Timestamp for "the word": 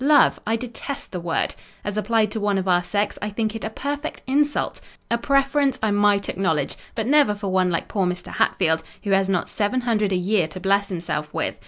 1.11-1.53